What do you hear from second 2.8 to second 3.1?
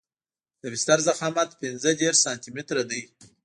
دی